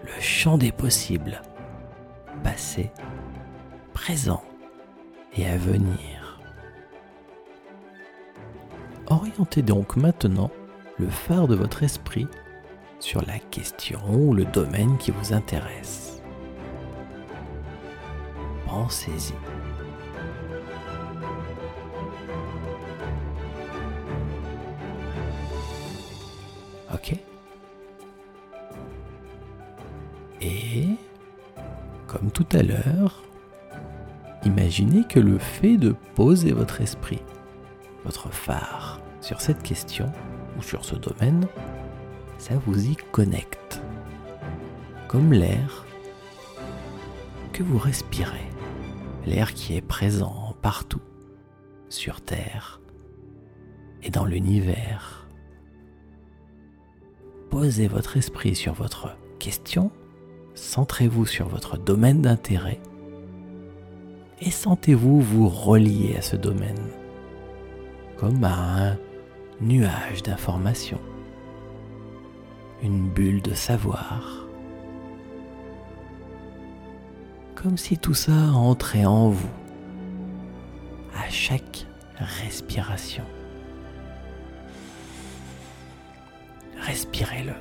le 0.04 0.22
champ 0.22 0.56
des 0.56 0.72
possibles 0.72 1.42
passé, 2.42 2.90
présent 3.92 4.42
et 5.36 5.46
à 5.46 5.58
venir. 5.58 6.40
Orientez 9.08 9.60
donc 9.60 9.96
maintenant 9.96 10.50
le 10.98 11.08
phare 11.08 11.46
de 11.46 11.54
votre 11.54 11.82
esprit 11.82 12.26
sur 13.00 13.20
la 13.26 13.38
question 13.38 14.00
ou 14.14 14.32
le 14.32 14.46
domaine 14.46 14.96
qui 14.96 15.10
vous 15.10 15.34
intéresse. 15.34 16.05
Pensez-y. 18.66 19.34
Ok 26.92 27.14
Et 30.40 30.88
comme 32.06 32.30
tout 32.30 32.46
à 32.52 32.62
l'heure, 32.62 33.22
imaginez 34.44 35.04
que 35.04 35.20
le 35.20 35.38
fait 35.38 35.76
de 35.76 35.94
poser 36.14 36.52
votre 36.52 36.80
esprit, 36.80 37.22
votre 38.04 38.30
phare, 38.30 39.00
sur 39.20 39.40
cette 39.40 39.62
question 39.62 40.10
ou 40.56 40.62
sur 40.62 40.84
ce 40.84 40.94
domaine, 40.94 41.46
ça 42.38 42.54
vous 42.64 42.86
y 42.88 42.96
connecte. 43.12 43.82
Comme 45.08 45.32
l'air 45.32 45.84
que 47.52 47.62
vous 47.62 47.78
respirez, 47.78 48.48
l'air 49.26 49.54
qui 49.54 49.76
est 49.76 49.86
présent 49.86 50.54
partout, 50.62 51.02
sur 51.88 52.20
Terre 52.20 52.80
et 54.02 54.10
dans 54.10 54.24
l'univers. 54.24 55.28
Posez 57.50 57.88
votre 57.88 58.16
esprit 58.16 58.54
sur 58.54 58.74
votre 58.74 59.16
question 59.38 59.90
centrez-vous 60.56 61.26
sur 61.26 61.48
votre 61.48 61.78
domaine 61.78 62.22
d'intérêt. 62.22 62.80
et 64.38 64.50
sentez-vous 64.50 65.20
vous 65.22 65.48
relier 65.48 66.16
à 66.18 66.20
ce 66.20 66.36
domaine, 66.36 66.90
comme 68.18 68.44
à 68.44 68.90
un 68.90 68.98
nuage 69.62 70.22
d'informations, 70.22 71.00
une 72.82 73.08
bulle 73.08 73.40
de 73.40 73.54
savoir, 73.54 74.45
comme 77.66 77.76
si 77.76 77.98
tout 77.98 78.14
ça 78.14 78.52
entrait 78.52 79.06
en 79.06 79.28
vous 79.28 79.50
à 81.16 81.28
chaque 81.28 81.84
respiration. 82.16 83.24
Respirez-le. 86.80 87.54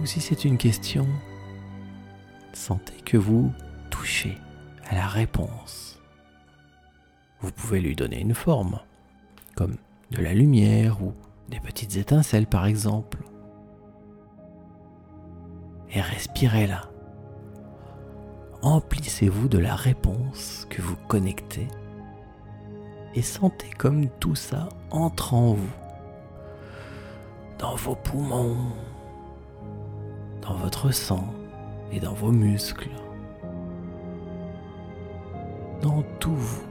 Ou 0.00 0.06
si 0.06 0.20
c'est 0.20 0.44
une 0.44 0.58
question, 0.58 1.08
sentez 2.52 3.00
que 3.04 3.16
vous 3.16 3.52
touchez 3.90 4.38
à 4.88 4.94
la 4.94 5.08
réponse. 5.08 5.98
Vous 7.40 7.50
pouvez 7.50 7.80
lui 7.80 7.96
donner 7.96 8.20
une 8.20 8.34
forme, 8.34 8.78
comme 9.56 9.74
de 10.12 10.22
la 10.22 10.34
lumière 10.34 11.02
ou 11.02 11.12
des 11.48 11.58
petites 11.58 11.96
étincelles 11.96 12.46
par 12.46 12.64
exemple. 12.66 13.18
Et 15.92 16.00
respirez-la. 16.00 16.82
Emplissez-vous 18.62 19.48
de 19.48 19.58
la 19.58 19.74
réponse 19.74 20.66
que 20.70 20.80
vous 20.80 20.96
connectez 21.08 21.68
et 23.14 23.22
sentez 23.22 23.68
comme 23.76 24.08
tout 24.20 24.34
ça 24.34 24.68
entre 24.90 25.34
en 25.34 25.52
vous, 25.52 25.72
dans 27.58 27.74
vos 27.74 27.94
poumons, 27.94 28.56
dans 30.40 30.54
votre 30.54 30.92
sang 30.92 31.26
et 31.90 32.00
dans 32.00 32.14
vos 32.14 32.32
muscles, 32.32 32.90
dans 35.82 36.02
tout 36.20 36.34
vous. 36.34 36.62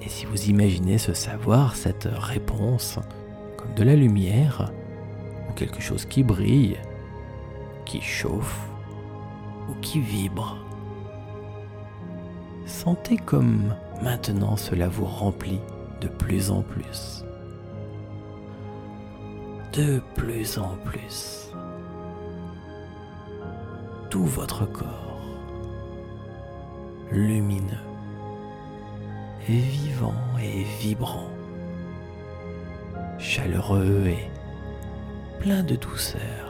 Et 0.00 0.08
si 0.08 0.24
vous 0.24 0.48
imaginez 0.48 0.98
ce 0.98 1.12
savoir, 1.12 1.76
cette 1.76 2.08
réponse, 2.10 2.98
comme 3.56 3.74
de 3.74 3.82
la 3.82 3.96
lumière, 3.96 4.72
ou 5.50 5.52
quelque 5.52 5.82
chose 5.82 6.06
qui 6.06 6.22
brille, 6.22 6.78
qui 7.86 8.02
chauffe, 8.02 8.68
ou 9.70 9.74
qui 9.80 10.00
vibre, 10.00 10.58
sentez 12.66 13.16
comme 13.16 13.74
maintenant 14.02 14.56
cela 14.56 14.88
vous 14.88 15.06
remplit 15.06 15.60
de 16.00 16.08
plus 16.08 16.50
en 16.50 16.62
plus. 16.62 17.24
De 19.72 20.00
plus 20.14 20.58
en 20.58 20.76
plus. 20.84 21.50
Tout 24.10 24.24
votre 24.24 24.64
corps, 24.66 25.20
lumineux, 27.10 27.86
vivant 29.48 30.14
et 30.42 30.64
vibrant, 30.80 31.30
chaleureux 33.18 34.06
et 34.06 34.30
plein 35.40 35.62
de 35.62 35.76
douceur, 35.76 36.45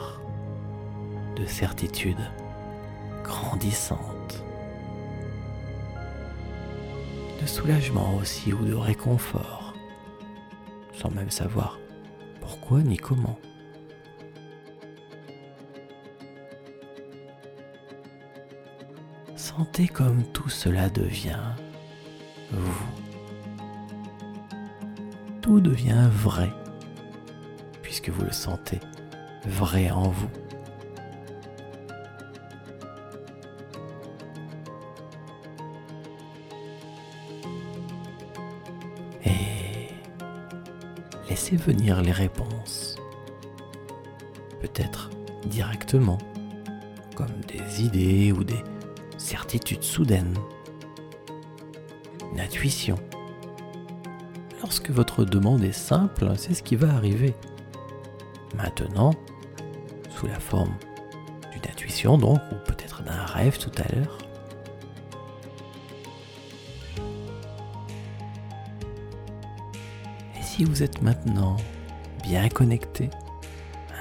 de 1.37 1.47
certitude 1.47 2.31
grandissante 3.23 4.45
de 7.41 7.47
soulagement 7.47 8.17
aussi 8.17 8.53
ou 8.53 8.65
de 8.65 8.75
réconfort, 8.75 9.75
sans 10.93 11.11
même 11.11 11.31
savoir 11.31 11.79
pourquoi 12.41 12.83
ni 12.83 12.97
comment. 12.97 13.39
Sentez 19.37 19.89
comme 19.89 20.25
tout 20.33 20.49
cela 20.49 20.89
devient 20.89 21.55
vous. 22.51 22.87
Tout 25.41 25.61
devient 25.61 26.09
vrai, 26.11 26.51
puisque 27.83 28.09
vous 28.09 28.25
le 28.25 28.33
sentez 28.33 28.81
vrai 29.47 29.91
en 29.91 30.09
vous. 30.09 30.46
Laissez 41.37 41.57
venir 41.57 42.01
les 42.01 42.13
réponses. 42.13 42.97
Peut-être 44.59 45.11
directement, 45.45 46.17
comme 47.15 47.43
des 47.47 47.85
idées 47.85 48.33
ou 48.33 48.43
des 48.43 48.65
certitudes 49.19 49.83
soudaines. 49.83 50.35
Une 52.33 52.41
intuition. 52.41 52.97
Lorsque 54.63 54.89
votre 54.89 55.27
demande 55.27 55.63
est 55.63 55.73
simple, 55.73 56.33
c'est 56.39 56.55
ce 56.55 56.63
qui 56.63 56.75
va 56.75 56.95
arriver. 56.95 57.35
Maintenant, 58.57 59.11
sous 60.09 60.29
la 60.29 60.41
forme 60.41 60.75
d'une 61.53 61.71
intuition 61.71 62.17
donc, 62.17 62.39
ou 62.51 62.55
peut-être 62.65 63.03
d'un 63.03 63.27
rêve 63.27 63.59
tout 63.59 63.73
à 63.77 63.95
l'heure, 63.95 64.17
vous 70.65 70.83
êtes 70.83 71.03
maintenant 71.03 71.57
bien 72.23 72.49
connecté 72.49 73.11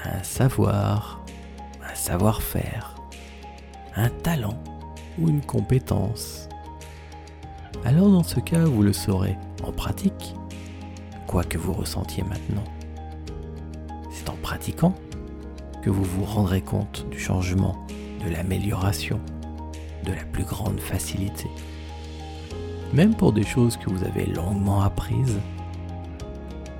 un 0.04 0.22
savoir, 0.22 1.24
un 1.82 1.94
savoir-faire, 1.94 2.94
un 3.94 4.08
talent 4.08 4.62
ou 5.18 5.28
une 5.28 5.40
compétence, 5.40 6.48
alors 7.84 8.10
dans 8.10 8.24
ce 8.24 8.40
cas, 8.40 8.64
vous 8.64 8.82
le 8.82 8.92
saurez 8.92 9.36
en 9.62 9.70
pratique, 9.70 10.34
quoi 11.28 11.44
que 11.44 11.56
vous 11.56 11.72
ressentiez 11.72 12.24
maintenant. 12.24 12.64
C'est 14.10 14.28
en 14.28 14.36
pratiquant 14.42 14.94
que 15.82 15.90
vous 15.90 16.02
vous 16.02 16.24
rendrez 16.24 16.62
compte 16.62 17.06
du 17.10 17.18
changement, 17.20 17.86
de 18.24 18.30
l'amélioration, 18.30 19.20
de 20.04 20.12
la 20.12 20.24
plus 20.24 20.42
grande 20.42 20.80
facilité. 20.80 21.48
Même 22.92 23.14
pour 23.14 23.32
des 23.32 23.44
choses 23.44 23.76
que 23.76 23.88
vous 23.88 24.02
avez 24.02 24.26
longuement 24.26 24.82
apprises, 24.82 25.38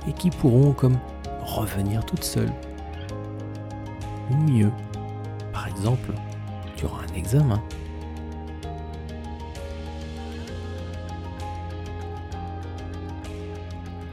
et 0.07 0.13
qui 0.13 0.31
pourront 0.31 0.73
comme 0.73 0.99
revenir 1.43 2.05
toutes 2.05 2.25
seules. 2.25 2.53
Ou 4.31 4.37
mieux, 4.37 4.73
par 5.53 5.69
exemple, 5.69 6.13
durant 6.77 6.99
un 6.99 7.15
examen. 7.15 7.63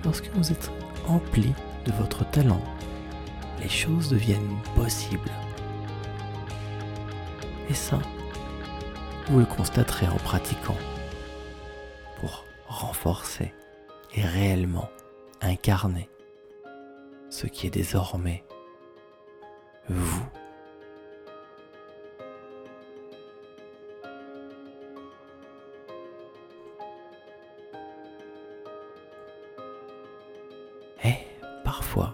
Lorsque 0.04 0.30
vous 0.36 0.52
êtes 0.52 0.72
empli 1.08 1.54
de 1.86 1.92
votre 1.94 2.30
talent, 2.30 2.62
les 3.62 3.70
choses 3.70 4.10
deviennent 4.10 4.58
possibles. 4.76 5.32
Et 7.70 7.74
ça, 7.74 8.00
vous 9.30 9.40
le 9.40 9.46
constaterez 9.46 10.08
en 10.08 10.18
pratiquant 10.18 10.76
pour 12.20 12.46
renforcer 12.68 13.54
et 14.14 14.22
réellement 14.22 14.90
incarner 15.44 16.10
ce 17.30 17.48
qui 17.48 17.68
est 17.68 17.72
désormais 17.72 18.44
vous. 19.90 20.26
Et 31.04 31.16
parfois, 31.64 32.14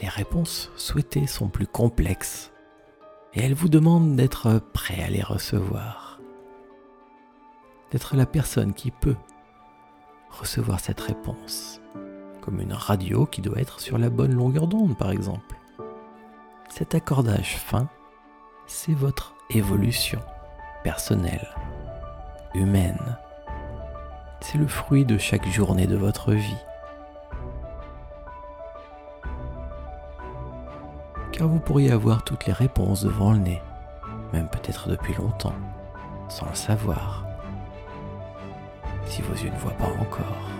les 0.00 0.08
réponses 0.08 0.70
souhaitées 0.76 1.26
sont 1.26 1.48
plus 1.48 1.66
complexes 1.66 2.52
et 3.34 3.40
elles 3.40 3.54
vous 3.54 3.68
demandent 3.68 4.16
d'être 4.16 4.60
prêt 4.72 5.02
à 5.02 5.10
les 5.10 5.22
recevoir, 5.22 6.20
d'être 7.90 8.16
la 8.16 8.26
personne 8.26 8.72
qui 8.74 8.90
peut 8.90 9.16
recevoir 10.30 10.80
cette 10.80 11.00
réponse 11.00 11.80
comme 12.40 12.60
une 12.60 12.72
radio 12.72 13.26
qui 13.26 13.40
doit 13.40 13.60
être 13.60 13.80
sur 13.80 13.98
la 13.98 14.10
bonne 14.10 14.34
longueur 14.34 14.66
d'onde 14.66 14.96
par 14.96 15.10
exemple. 15.10 15.56
Cet 16.68 16.94
accordage 16.94 17.56
fin, 17.56 17.88
c'est 18.66 18.94
votre 18.94 19.34
évolution 19.50 20.20
personnelle, 20.82 21.48
humaine. 22.54 23.18
C'est 24.40 24.58
le 24.58 24.66
fruit 24.66 25.04
de 25.04 25.18
chaque 25.18 25.46
journée 25.48 25.86
de 25.86 25.96
votre 25.96 26.32
vie. 26.32 26.64
Car 31.32 31.48
vous 31.48 31.58
pourriez 31.58 31.90
avoir 31.90 32.22
toutes 32.24 32.46
les 32.46 32.52
réponses 32.52 33.02
devant 33.02 33.32
le 33.32 33.38
nez, 33.38 33.62
même 34.32 34.48
peut-être 34.48 34.88
depuis 34.88 35.14
longtemps, 35.14 35.54
sans 36.28 36.48
le 36.48 36.54
savoir, 36.54 37.26
si 39.06 39.22
vos 39.22 39.34
yeux 39.34 39.50
ne 39.50 39.58
voient 39.58 39.72
pas 39.72 39.90
encore. 40.00 40.59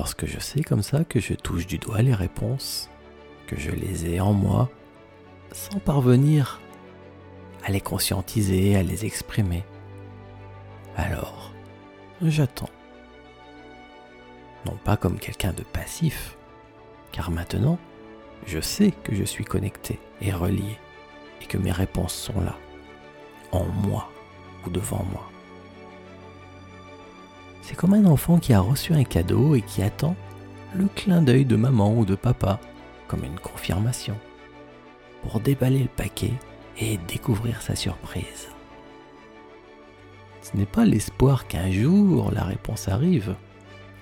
Lorsque 0.00 0.24
je 0.24 0.40
sais 0.40 0.62
comme 0.62 0.82
ça 0.82 1.04
que 1.04 1.20
je 1.20 1.34
touche 1.34 1.66
du 1.66 1.76
doigt 1.76 2.00
les 2.00 2.14
réponses 2.14 2.88
que 3.46 3.60
je 3.60 3.70
les 3.70 4.06
ai 4.06 4.18
en 4.18 4.32
moi 4.32 4.70
sans 5.52 5.78
parvenir 5.78 6.58
à 7.64 7.70
les 7.70 7.82
conscientiser, 7.82 8.76
à 8.76 8.82
les 8.82 9.04
exprimer. 9.04 9.62
Alors, 10.96 11.52
j'attends. 12.22 12.70
Non 14.64 14.78
pas 14.84 14.96
comme 14.96 15.18
quelqu'un 15.18 15.52
de 15.52 15.64
passif, 15.64 16.38
car 17.12 17.30
maintenant, 17.30 17.78
je 18.46 18.58
sais 18.58 18.92
que 19.04 19.14
je 19.14 19.24
suis 19.24 19.44
connecté 19.44 20.00
et 20.22 20.32
relié, 20.32 20.78
et 21.42 21.44
que 21.44 21.58
mes 21.58 21.72
réponses 21.72 22.14
sont 22.14 22.40
là, 22.40 22.56
en 23.52 23.66
moi 23.66 24.08
ou 24.64 24.70
devant 24.70 25.04
moi. 25.12 25.30
C'est 27.62 27.76
comme 27.76 27.94
un 27.94 28.06
enfant 28.06 28.38
qui 28.38 28.52
a 28.52 28.60
reçu 28.60 28.92
un 28.92 29.04
cadeau 29.04 29.54
et 29.54 29.62
qui 29.62 29.82
attend 29.82 30.16
le 30.74 30.86
clin 30.94 31.22
d'œil 31.22 31.44
de 31.44 31.56
maman 31.56 31.96
ou 31.96 32.04
de 32.04 32.14
papa, 32.14 32.60
comme 33.08 33.24
une 33.24 33.38
confirmation, 33.38 34.16
pour 35.22 35.40
déballer 35.40 35.80
le 35.80 35.88
paquet 35.88 36.32
et 36.78 36.98
découvrir 37.08 37.60
sa 37.62 37.74
surprise. 37.74 38.48
Ce 40.42 40.56
n'est 40.56 40.66
pas 40.66 40.84
l'espoir 40.84 41.46
qu'un 41.46 41.70
jour 41.70 42.30
la 42.32 42.44
réponse 42.44 42.88
arrive, 42.88 43.34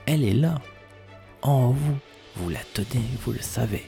elle 0.06 0.24
est 0.24 0.34
là, 0.34 0.60
en 1.42 1.70
vous, 1.70 1.96
vous 2.36 2.48
la 2.48 2.60
tenez, 2.74 3.04
vous 3.22 3.32
le 3.32 3.40
savez. 3.40 3.84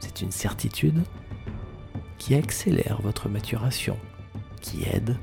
C'est 0.00 0.22
une 0.22 0.32
certitude 0.32 1.02
qui 2.18 2.34
accélère 2.34 3.00
votre 3.02 3.28
maturation, 3.28 3.98
qui 4.60 4.84
aide 4.84 5.16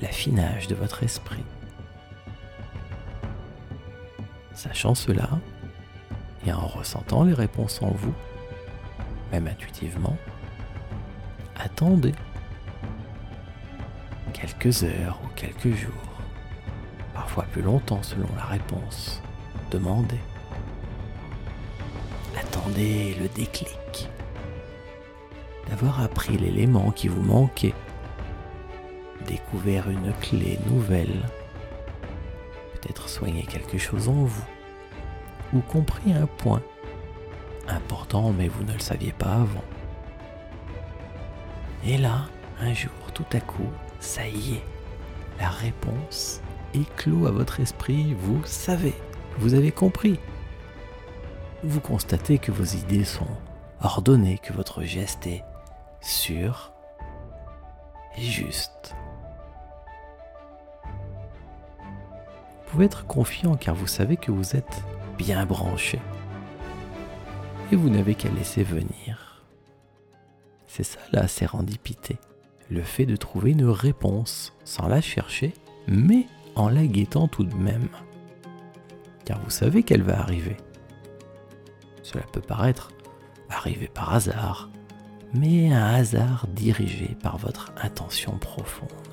l'affinage 0.00 0.66
de 0.66 0.74
votre 0.74 1.02
esprit. 1.02 1.44
Sachant 4.54 4.94
cela, 4.94 5.28
et 6.46 6.52
en 6.52 6.66
ressentant 6.66 7.24
les 7.24 7.34
réponses 7.34 7.80
en 7.82 7.90
vous, 7.90 8.14
même 9.32 9.46
intuitivement, 9.46 10.16
attendez 11.56 12.12
quelques 14.32 14.82
heures 14.84 15.18
ou 15.24 15.28
quelques 15.34 15.74
jours, 15.74 15.92
parfois 17.14 17.44
plus 17.44 17.62
longtemps 17.62 18.02
selon 18.02 18.28
la 18.36 18.44
réponse. 18.44 19.22
Demandez. 19.70 20.20
Attendez 22.38 23.16
le 23.20 23.28
déclic, 23.28 24.10
d'avoir 25.68 26.02
appris 26.02 26.36
l'élément 26.36 26.90
qui 26.90 27.08
vous 27.08 27.22
manquait, 27.22 27.74
découvert 29.26 29.88
une 29.88 30.12
clé 30.20 30.58
nouvelle 30.66 31.22
soigné 33.12 33.42
quelque 33.42 33.78
chose 33.78 34.08
en 34.08 34.24
vous, 34.24 34.44
ou 35.52 35.60
compris 35.60 36.12
un 36.12 36.26
point 36.26 36.62
important 37.68 38.32
mais 38.32 38.48
vous 38.48 38.64
ne 38.64 38.72
le 38.72 38.80
saviez 38.80 39.12
pas 39.12 39.32
avant. 39.32 39.64
Et 41.84 41.98
là, 41.98 42.26
un 42.60 42.72
jour, 42.72 42.92
tout 43.12 43.26
à 43.32 43.40
coup, 43.40 43.70
ça 44.00 44.26
y 44.26 44.54
est, 44.54 44.64
la 45.40 45.48
réponse 45.48 46.40
éclot 46.74 47.26
à 47.26 47.30
votre 47.30 47.60
esprit, 47.60 48.14
vous 48.14 48.40
savez, 48.44 48.94
vous 49.38 49.54
avez 49.54 49.72
compris. 49.72 50.18
Vous 51.64 51.80
constatez 51.80 52.38
que 52.38 52.50
vos 52.50 52.64
idées 52.64 53.04
sont 53.04 53.26
ordonnées, 53.80 54.38
que 54.38 54.52
votre 54.52 54.82
geste 54.82 55.26
est 55.26 55.44
sûr 56.00 56.72
et 58.16 58.22
juste. 58.22 58.94
Être 62.80 63.06
confiant 63.06 63.56
car 63.56 63.74
vous 63.74 63.86
savez 63.86 64.16
que 64.16 64.30
vous 64.30 64.56
êtes 64.56 64.82
bien 65.18 65.44
branché. 65.44 65.98
Et 67.70 67.76
vous 67.76 67.90
n'avez 67.90 68.14
qu'à 68.14 68.30
laisser 68.30 68.62
venir. 68.62 69.42
C'est 70.66 70.84
ça 70.84 71.00
la 71.10 71.28
sérendipité. 71.28 72.16
Le 72.70 72.82
fait 72.82 73.04
de 73.04 73.16
trouver 73.16 73.50
une 73.50 73.66
réponse 73.66 74.54
sans 74.64 74.88
la 74.88 75.02
chercher, 75.02 75.52
mais 75.86 76.26
en 76.54 76.70
la 76.70 76.86
guettant 76.86 77.28
tout 77.28 77.44
de 77.44 77.54
même. 77.54 77.88
Car 79.26 79.38
vous 79.42 79.50
savez 79.50 79.82
qu'elle 79.82 80.02
va 80.02 80.18
arriver. 80.18 80.56
Cela 82.02 82.24
peut 82.32 82.40
paraître 82.40 82.90
arriver 83.50 83.88
par 83.88 84.14
hasard, 84.14 84.70
mais 85.34 85.72
un 85.72 85.94
hasard 85.94 86.46
dirigé 86.48 87.16
par 87.22 87.36
votre 87.36 87.72
intention 87.82 88.38
profonde. 88.38 89.11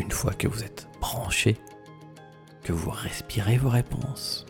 Une 0.00 0.10
fois 0.10 0.32
que 0.32 0.48
vous 0.48 0.64
êtes 0.64 0.88
branché, 0.98 1.58
que 2.62 2.72
vous 2.72 2.88
respirez 2.88 3.58
vos 3.58 3.68
réponses, 3.68 4.46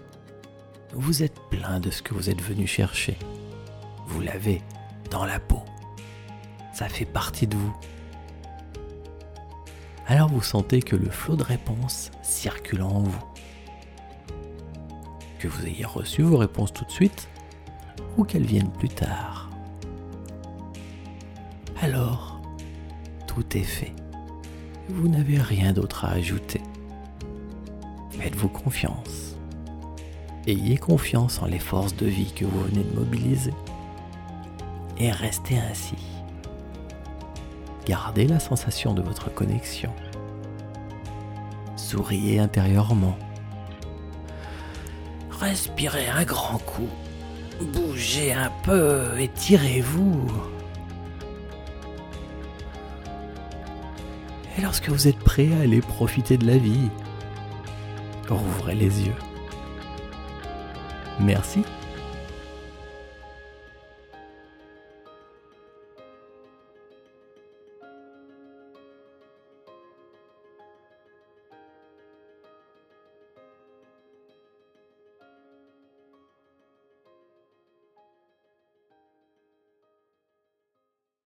vous 0.92 1.24
êtes 1.24 1.40
plein 1.50 1.80
de 1.80 1.90
ce 1.90 2.02
que 2.02 2.14
vous 2.14 2.30
êtes 2.30 2.40
venu 2.40 2.68
chercher. 2.68 3.18
Vous 4.06 4.20
l'avez 4.20 4.62
dans 5.10 5.24
la 5.24 5.40
peau. 5.40 5.64
Ça 6.72 6.88
fait 6.88 7.04
partie 7.04 7.48
de 7.48 7.56
vous. 7.56 7.76
Alors 10.06 10.28
vous 10.28 10.40
sentez 10.40 10.82
que 10.82 10.94
le 10.94 11.10
flot 11.10 11.34
de 11.34 11.42
réponses 11.42 12.12
circule 12.22 12.82
en 12.82 13.00
vous. 13.00 13.24
Que 15.40 15.48
vous 15.48 15.66
ayez 15.66 15.84
reçu 15.84 16.22
vos 16.22 16.36
réponses 16.36 16.72
tout 16.72 16.84
de 16.84 16.92
suite 16.92 17.28
ou 18.16 18.22
qu'elles 18.22 18.46
viennent 18.46 18.72
plus 18.72 18.88
tard. 18.88 19.50
Alors, 21.82 22.40
tout 23.26 23.56
est 23.56 23.64
fait 23.64 23.94
vous 24.90 25.08
n'avez 25.08 25.38
rien 25.38 25.72
d'autre 25.72 26.04
à 26.04 26.10
ajouter. 26.10 26.60
Faites-vous 28.10 28.48
confiance. 28.48 29.36
Ayez 30.46 30.76
confiance 30.76 31.40
en 31.42 31.46
les 31.46 31.58
forces 31.58 31.94
de 31.96 32.06
vie 32.06 32.32
que 32.32 32.44
vous 32.44 32.60
venez 32.64 32.82
de 32.82 32.94
mobiliser. 32.94 33.54
Et 34.98 35.10
restez 35.10 35.58
ainsi. 35.58 35.96
Gardez 37.86 38.26
la 38.26 38.40
sensation 38.40 38.94
de 38.94 39.02
votre 39.02 39.32
connexion. 39.32 39.90
Souriez 41.76 42.38
intérieurement. 42.38 43.16
Respirez 45.30 46.08
un 46.08 46.24
grand 46.24 46.58
coup. 46.58 46.88
Bougez 47.60 48.32
un 48.32 48.50
peu, 48.62 49.18
étirez-vous. 49.18 50.30
Et 54.60 54.62
lorsque 54.62 54.90
vous 54.90 55.08
êtes 55.08 55.18
prêt 55.18 55.48
à 55.54 55.62
aller 55.62 55.80
profiter 55.80 56.36
de 56.36 56.46
la 56.46 56.58
vie, 56.58 56.90
rouvrez 58.28 58.74
les 58.74 59.06
yeux. 59.06 59.14
Merci 61.18 61.62